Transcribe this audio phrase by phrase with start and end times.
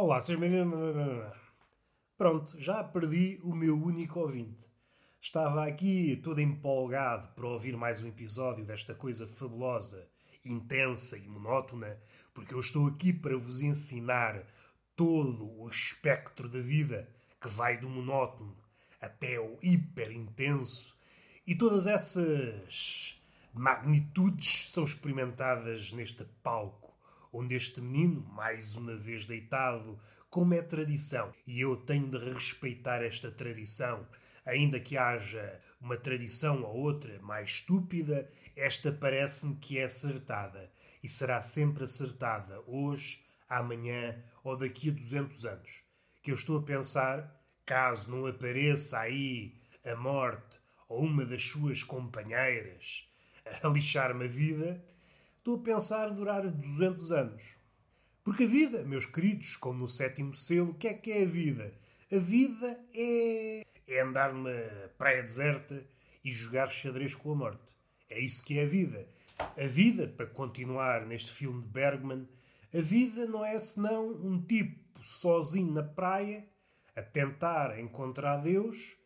[0.00, 0.76] Olá, seja bem-vindo.
[2.16, 4.70] Pronto, já perdi o meu único ouvinte.
[5.20, 10.08] Estava aqui todo empolgado para ouvir mais um episódio desta coisa fabulosa,
[10.44, 12.00] intensa e monótona,
[12.32, 14.46] porque eu estou aqui para vos ensinar
[14.94, 17.08] todo o espectro da vida
[17.40, 18.56] que vai do monótono
[19.00, 20.96] até o hiper intenso
[21.44, 23.20] e todas essas
[23.52, 26.87] magnitudes são experimentadas neste palco,
[27.32, 29.98] onde este menino, mais uma vez deitado,
[30.30, 34.06] como é tradição, e eu tenho de respeitar esta tradição,
[34.44, 40.70] ainda que haja uma tradição ou outra mais estúpida, esta parece-me que é acertada
[41.02, 45.82] e será sempre acertada hoje, amanhã ou daqui a 200 anos.
[46.22, 51.82] Que eu estou a pensar, caso não apareça aí a morte ou uma das suas
[51.82, 53.08] companheiras
[53.62, 54.84] a lixar-me a vida,
[55.48, 57.42] estou a pensar durar 200 anos.
[58.22, 61.26] Porque a vida, meus queridos, como no sétimo selo, o que é que é a
[61.26, 61.72] vida?
[62.12, 64.50] A vida é, é andar numa
[64.98, 65.82] praia deserta
[66.22, 67.74] e jogar xadrez com a morte.
[68.10, 69.08] É isso que é a vida.
[69.38, 72.28] A vida, para continuar neste filme de Bergman,
[72.74, 76.46] a vida não é senão um tipo sozinho na praia
[76.94, 78.97] a tentar encontrar Deus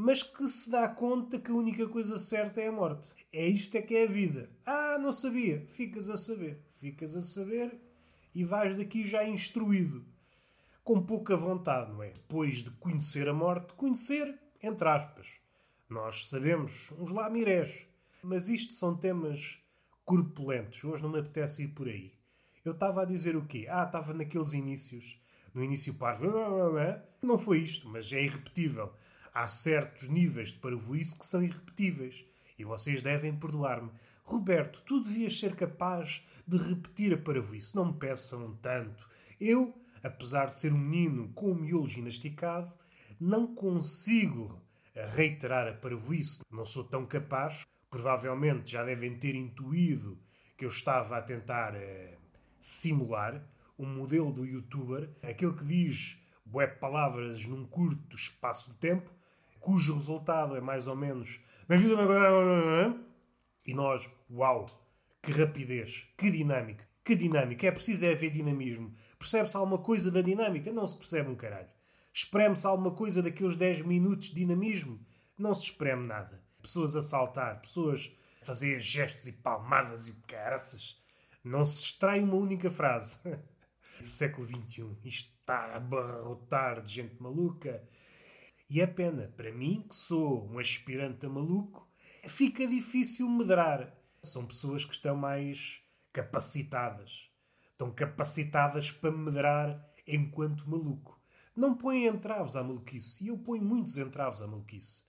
[0.00, 3.12] mas que se dá conta que a única coisa certa é a morte.
[3.32, 4.48] É isto é que é a vida.
[4.64, 5.66] Ah, não sabia.
[5.70, 6.62] Ficas a saber.
[6.78, 7.76] Ficas a saber
[8.32, 10.04] e vais daqui já instruído.
[10.84, 12.14] Com pouca vontade, não é?
[12.28, 15.30] Pois de conhecer a morte, conhecer, entre aspas.
[15.90, 17.88] Nós sabemos, uns lá mirés.
[18.22, 19.58] Mas isto são temas
[20.04, 20.84] corpulentos.
[20.84, 22.12] Hoje não me apetece ir por aí.
[22.64, 23.66] Eu estava a dizer o quê?
[23.68, 25.20] Ah, estava naqueles inícios.
[25.52, 26.24] No início parvo.
[27.20, 28.92] Não foi isto, mas é irrepetível
[29.38, 32.24] há certos níveis de parvoíce que são irrepetíveis.
[32.58, 33.92] E vocês devem perdoar-me.
[34.24, 37.74] Roberto, tu devias ser capaz de repetir a parvoíce.
[37.74, 39.08] Não me peçam tanto.
[39.40, 42.74] Eu, apesar de ser um menino com o miolo ginasticado,
[43.20, 44.60] não consigo
[44.92, 46.40] reiterar a parvoíce.
[46.50, 47.64] Não sou tão capaz.
[47.88, 50.18] Provavelmente já devem ter intuído
[50.56, 52.18] que eu estava a tentar uh,
[52.58, 53.48] simular
[53.78, 56.18] um modelo do youtuber, aquele que diz
[56.52, 59.08] web palavras num curto espaço de tempo,
[59.60, 61.40] cujo resultado é mais ou menos
[63.66, 64.64] e nós, uau,
[65.22, 67.66] que rapidez, que dinâmica, que dinâmica.
[67.66, 68.94] É preciso é haver dinamismo.
[69.18, 70.72] Percebe-se alguma coisa da dinâmica?
[70.72, 71.68] Não se percebe um caralho.
[72.10, 74.98] Espreme-se alguma coisa daqueles 10 minutos de dinamismo?
[75.36, 76.42] Não se espreme nada.
[76.62, 78.10] Pessoas a saltar, pessoas
[78.40, 80.96] a fazer gestos e palmadas e caraças.
[81.44, 83.20] Não se extrai uma única frase.
[84.02, 84.96] Século XXI.
[85.04, 87.86] Isto está a abarrotar de gente maluca
[88.70, 91.88] e é pena, para mim, que sou um aspirante a maluco,
[92.26, 93.96] fica difícil medrar.
[94.22, 95.80] São pessoas que estão mais
[96.12, 97.30] capacitadas.
[97.70, 101.18] Estão capacitadas para medrar enquanto maluco.
[101.56, 103.24] Não põem entraves à maluquice.
[103.24, 105.04] E eu ponho muitos entraves à maluquice.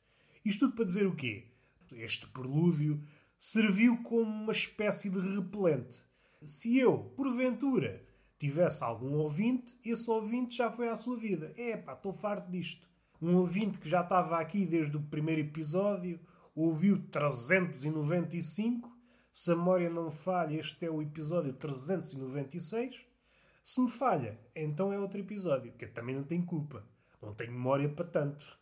[0.46, 1.52] Isto tudo para dizer o quê?
[1.92, 3.04] Este prelúdio
[3.38, 6.06] serviu como uma espécie de repelente.
[6.46, 8.06] Se eu, porventura,
[8.38, 11.54] tivesse algum ouvinte, esse ouvinte já foi à sua vida.
[11.58, 12.89] É pá, estou farto disto
[13.22, 16.20] um ouvinte que já estava aqui desde o primeiro episódio,
[16.56, 18.90] ouviu 395.
[19.32, 22.96] Se a memória não falha, este é o episódio 396.
[23.64, 26.84] Se me falha, então é outro episódio, que eu também não tenho culpa.
[27.22, 28.58] Não tenho memória para tanto.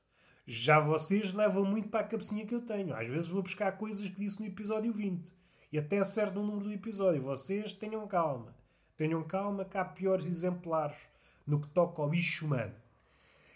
[0.46, 2.96] Já vocês levam muito para a cabecinha que eu tenho.
[2.96, 5.36] Às vezes vou buscar coisas que disse no episódio 20.
[5.72, 7.22] E até acerto no número do episódio.
[7.22, 8.56] Vocês tenham calma.
[8.96, 10.98] Tenham calma que há piores exemplares
[11.46, 12.74] no que toca ao bicho humano.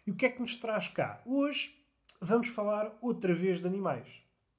[0.06, 1.22] E o que é que nos traz cá?
[1.26, 1.76] Hoje
[2.20, 4.08] vamos falar outra vez de animais.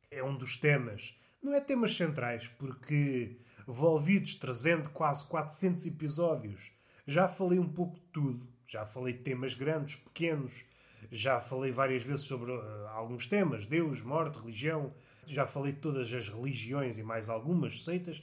[0.08, 6.70] É um dos temas, não é temas centrais, porque envolvidos trazendo quase 400 episódios,
[7.04, 8.46] já falei um pouco de tudo.
[8.66, 10.64] Já falei de temas grandes, pequenos,
[11.10, 14.94] já falei várias vezes sobre uh, alguns temas: Deus, morte, religião.
[15.26, 18.22] Já falei de todas as religiões e mais algumas seitas.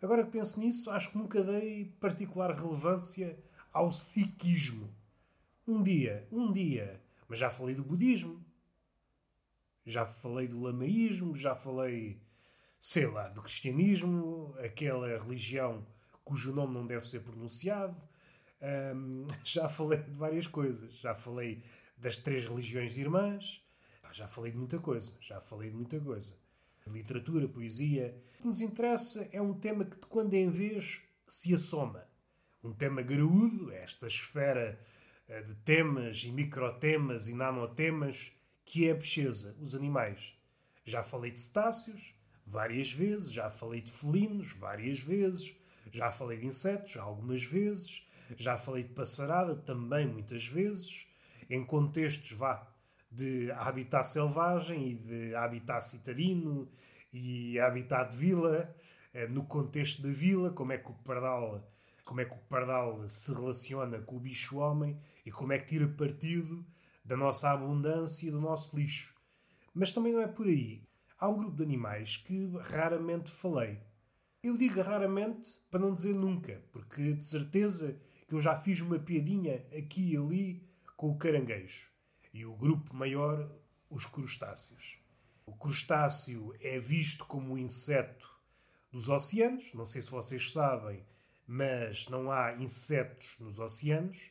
[0.00, 3.36] Agora que penso nisso, acho que nunca dei particular relevância
[3.72, 4.88] ao psiquismo.
[5.70, 7.00] Um dia, um dia.
[7.28, 8.44] Mas já falei do budismo.
[9.86, 12.20] Já falei do lamaísmo, já falei,
[12.80, 15.86] sei lá, do cristianismo, aquela religião
[16.24, 17.96] cujo nome não deve ser pronunciado.
[18.60, 20.92] Um, já falei de várias coisas.
[20.94, 21.62] Já falei
[21.96, 23.64] das três religiões irmãs.
[24.10, 25.14] Já falei de muita coisa.
[25.20, 26.34] Já falei de muita coisa.
[26.84, 28.20] Literatura, poesia.
[28.38, 32.04] O que nos interessa é um tema que de quando em vez se assoma.
[32.60, 34.76] Um tema graúdo, esta esfera
[35.46, 38.32] de temas e microtemas e nanotemas
[38.64, 40.34] que é a pesquisa, os animais.
[40.84, 42.14] Já falei de cetáceos
[42.46, 45.54] várias vezes, já falei de felinos várias vezes,
[45.92, 48.04] já falei de insetos algumas vezes,
[48.38, 51.06] Já falei de passarada também muitas vezes,
[51.48, 52.66] em contextos vá
[53.10, 56.70] de habitat selvagem e de habitat citadino
[57.12, 58.72] e habitat de vila,
[59.12, 61.68] eh, no contexto da vila, como é que o pardal,
[62.10, 65.66] como é que o pardal se relaciona com o bicho homem e como é que
[65.66, 66.66] tira partido
[67.04, 69.14] da nossa abundância e do nosso lixo.
[69.72, 70.82] Mas também não é por aí.
[71.16, 73.80] Há um grupo de animais que raramente falei.
[74.42, 77.96] Eu digo raramente para não dizer nunca, porque de certeza
[78.26, 81.92] que eu já fiz uma piadinha aqui e ali com o caranguejo.
[82.34, 83.48] E o grupo maior,
[83.88, 84.98] os crustáceos.
[85.46, 88.28] O crustáceo é visto como um inseto
[88.90, 91.06] dos oceanos, não sei se vocês sabem,
[91.52, 94.30] mas não há insetos nos oceanos.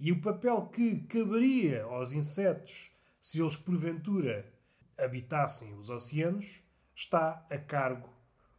[0.00, 2.90] E o papel que caberia aos insetos
[3.20, 4.52] se eles porventura
[4.98, 6.60] habitassem os oceanos
[6.92, 8.12] está a cargo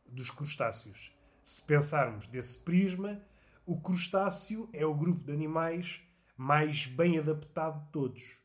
[0.05, 1.11] dos crustáceos.
[1.43, 3.21] Se pensarmos desse prisma,
[3.65, 5.99] o crustáceo é o grupo de animais
[6.37, 8.39] mais bem adaptado de todos.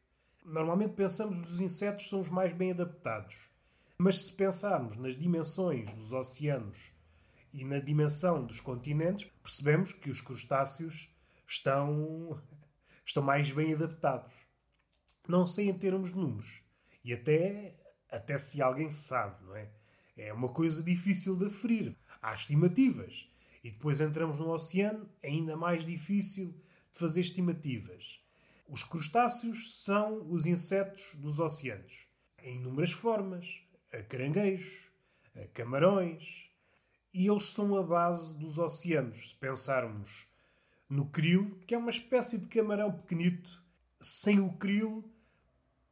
[0.44, 3.48] Normalmente pensamos que os insetos são os mais bem adaptados.
[3.96, 6.92] Mas se pensarmos nas dimensões dos oceanos
[7.52, 11.08] e na dimensão dos continentes, percebemos que os crustáceos
[11.46, 12.40] estão
[13.04, 14.34] estão mais bem adaptados.
[15.28, 16.62] Não sei em termos de números.
[17.04, 17.76] E até,
[18.10, 19.70] até se alguém sabe, não é?
[20.16, 21.96] É uma coisa difícil de aferir.
[22.20, 23.28] Há estimativas.
[23.62, 26.54] E depois entramos no oceano, ainda mais difícil
[26.92, 28.20] de fazer estimativas.
[28.68, 32.06] Os crustáceos são os insetos dos oceanos.
[32.42, 33.60] Em inúmeras formas.
[33.92, 34.90] A caranguejos,
[35.34, 36.50] a camarões.
[37.14, 39.30] E eles são a base dos oceanos.
[39.30, 40.26] Se pensarmos
[40.88, 43.62] no krill, que é uma espécie de camarão pequenito.
[44.00, 45.04] Sem o krill,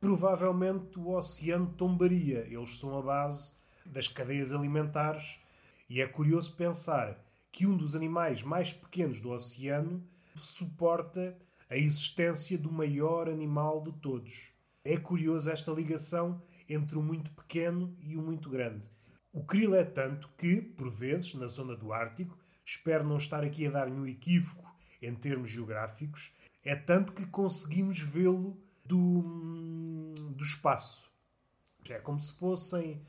[0.00, 2.46] provavelmente o oceano tombaria.
[2.48, 5.38] Eles são a base das cadeias alimentares
[5.88, 7.18] e é curioso pensar
[7.52, 10.02] que um dos animais mais pequenos do oceano
[10.36, 11.36] suporta
[11.68, 14.52] a existência do maior animal de todos.
[14.84, 18.88] É curioso esta ligação entre o muito pequeno e o muito grande.
[19.32, 23.66] O krill é tanto que, por vezes, na zona do Ártico, espero não estar aqui
[23.66, 24.68] a dar nenhum equívoco
[25.00, 26.32] em termos geográficos,
[26.62, 31.10] é tanto que conseguimos vê-lo do, do espaço.
[31.88, 33.00] É como se fossem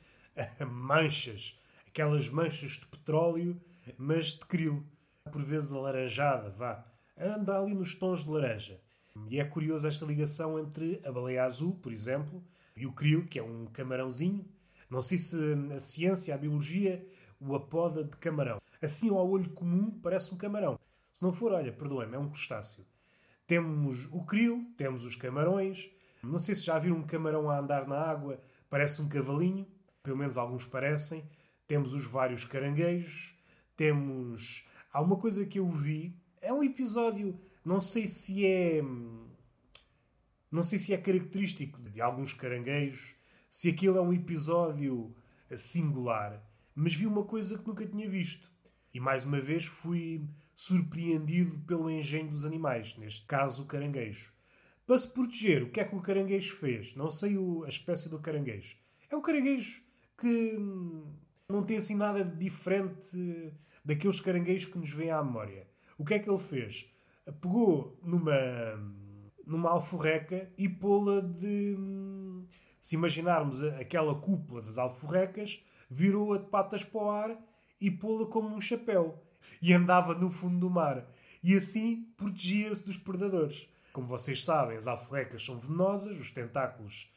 [0.69, 3.62] manchas, aquelas manchas de petróleo,
[3.97, 4.85] mas de krill.
[5.31, 6.85] Por vezes alaranjada, vá.
[7.18, 8.79] Anda ali nos tons de laranja.
[9.29, 12.44] E é curioso esta ligação entre a baleia azul, por exemplo,
[12.75, 14.45] e o krill, que é um camarãozinho.
[14.91, 15.38] Não sei se
[15.73, 17.07] a ciência, a biologia,
[17.39, 18.61] o apoda de camarão.
[18.81, 20.77] Assim, ao olho comum, parece um camarão.
[21.13, 22.85] Se não for, olha, perdoem-me, é um crustáceo.
[23.47, 25.89] Temos o krill, temos os camarões.
[26.21, 29.65] Não sei se já viram um camarão a andar na água, parece um cavalinho,
[30.03, 31.23] pelo menos alguns parecem.
[31.65, 33.33] Temos os vários caranguejos,
[33.77, 34.67] temos.
[34.91, 38.81] Há uma coisa que eu vi, é um episódio, não sei se é.
[40.51, 43.15] Não sei se é característico de alguns caranguejos,
[43.51, 45.13] se aquilo é um episódio
[45.57, 46.42] singular,
[46.74, 48.50] mas vi uma coisa que nunca tinha visto.
[48.94, 50.25] E mais uma vez fui
[50.56, 54.31] surpreendido pelo engenho dos animais, neste caso o caranguejo.
[54.87, 56.95] Para se proteger, o que é que o caranguejo fez?
[56.95, 57.35] Não sei
[57.66, 58.78] a espécie do caranguejo.
[59.09, 59.81] É um caranguejo
[60.18, 61.14] que hum,
[61.49, 65.68] não tem assim nada de diferente daqueles caranguejos que nos vêm à memória.
[65.97, 66.90] O que é que ele fez?
[67.42, 68.33] Pegou numa,
[69.45, 71.75] numa alforreca e pô-la de.
[72.81, 77.38] Se imaginarmos aquela cúpula das alforrecas, virou-a de patas para o ar
[77.80, 79.23] e pô-la como um chapéu
[79.61, 81.07] e andava no fundo do mar.
[81.44, 83.69] E assim protegia-se dos predadores.
[83.94, 87.09] Como vocês sabem, as alforrecas são venenosas, os tentáculos.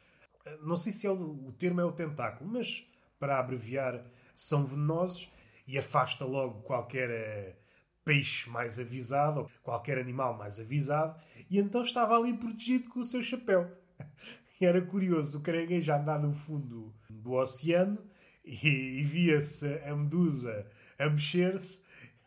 [0.44, 2.86] Eh, não sei se é o, o termo é o tentáculo, mas
[3.18, 4.04] para abreviar,
[4.36, 5.30] são venenosos
[5.66, 7.56] e afasta logo qualquer uh,
[8.04, 11.18] peixe mais avisado, ou qualquer animal mais avisado,
[11.48, 13.70] e então estava ali protegido com o seu chapéu.
[14.60, 17.98] Era curioso, o caranguejo andar no fundo do oceano
[18.44, 20.66] e, e via-se a medusa
[20.98, 21.82] a mexer-se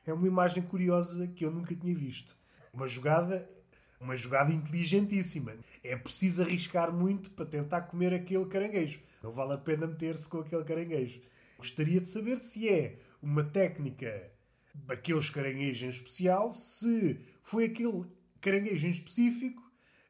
[0.05, 2.35] é uma imagem curiosa que eu nunca tinha visto.
[2.73, 3.49] Uma jogada,
[3.99, 5.55] uma jogada inteligentíssima.
[5.83, 9.01] É preciso arriscar muito para tentar comer aquele caranguejo.
[9.21, 11.21] Não vale a pena meter-se com aquele caranguejo.
[11.57, 14.31] Gostaria de saber se é uma técnica
[14.73, 18.05] daqueles caranguejos em especial, se foi aquele
[18.39, 19.66] caranguejo em específico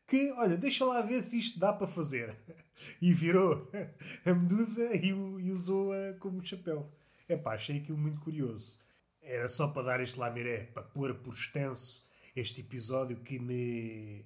[0.08, 2.36] que, olha, deixa lá ver se isto dá para fazer.
[3.02, 3.68] E virou
[4.24, 5.12] a medusa e,
[5.52, 6.92] usou-a como chapéu.
[7.28, 8.78] É pá, achei aquilo muito curioso.
[9.20, 14.24] Era só para dar este lamiré, para pôr por extenso este episódio que me.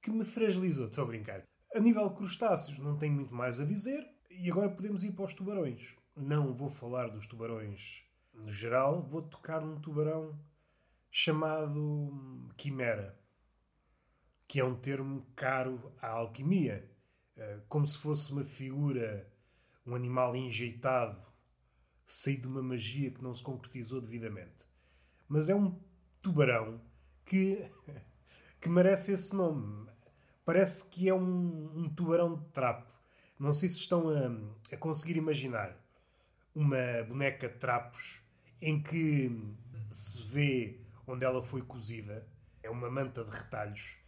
[0.00, 0.86] que me fragilizou.
[0.86, 1.42] Estou a brincar.
[1.74, 4.08] A nível de crustáceos, não tenho muito mais a dizer.
[4.30, 5.96] E agora podemos ir para os tubarões.
[6.16, 10.38] Não vou falar dos tubarões no geral, vou tocar num tubarão
[11.10, 13.16] chamado quimera,
[14.54, 16.88] que é um termo caro à alquimia,
[17.36, 19.28] eh, como se fosse uma figura,
[19.84, 21.20] um animal enjeitado,
[22.06, 24.64] saído de uma magia que não se concretizou devidamente.
[25.28, 25.76] Mas é um
[26.22, 26.80] tubarão
[27.24, 27.68] que,
[28.62, 29.90] que merece esse nome.
[30.44, 32.88] Parece que é um, um tubarão de trapo.
[33.36, 35.76] Não sei se estão a, a conseguir imaginar
[36.54, 38.22] uma boneca de trapos
[38.62, 39.36] em que
[39.90, 42.24] se vê onde ela foi cozida.
[42.62, 44.03] É uma manta de retalhos.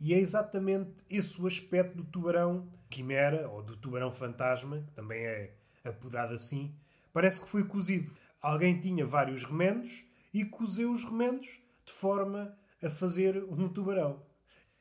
[0.00, 5.26] E é exatamente esse o aspecto do tubarão quimera ou do tubarão fantasma, que também
[5.26, 6.74] é apodado assim.
[7.12, 8.10] Parece que foi cozido.
[8.40, 11.48] Alguém tinha vários remendos e cozeu os remendos
[11.84, 14.22] de forma a fazer um tubarão.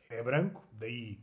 [0.09, 1.19] É branco, daí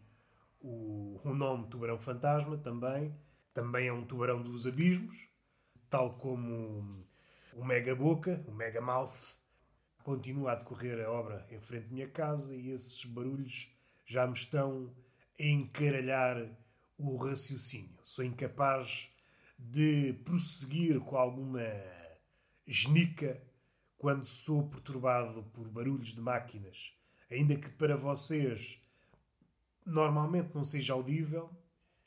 [0.60, 3.14] o, o nome tubarão fantasma também.
[3.52, 5.28] Também é um tubarão dos abismos,
[5.88, 7.06] tal como
[7.52, 9.36] o Mega Boca, o Mega Mouth.
[10.02, 13.73] Continua a decorrer a obra em frente à minha casa e esses barulhos
[14.04, 14.92] já me estão
[15.38, 16.48] a encaralhar
[16.98, 17.98] o raciocínio.
[18.02, 19.08] Sou incapaz
[19.58, 21.62] de prosseguir com alguma
[22.66, 23.40] genica
[23.96, 26.92] quando sou perturbado por barulhos de máquinas,
[27.30, 28.78] ainda que para vocês
[29.84, 31.50] normalmente não seja audível.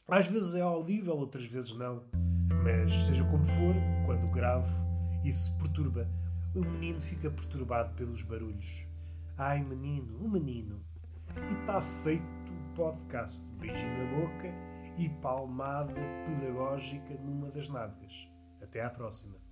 [0.08, 2.08] Às vezes é audível, outras vezes não.
[2.64, 3.76] Mas seja como for,
[4.06, 4.72] quando gravo,
[5.24, 6.08] isso perturba.
[6.56, 8.86] O menino fica perturbado pelos barulhos.
[9.38, 10.87] Ai, menino, o menino.
[11.50, 13.46] E está feito o podcast.
[13.58, 14.54] Beijinho na boca
[14.98, 18.28] e palmada pedagógica numa das nádegas.
[18.62, 19.47] Até à próxima.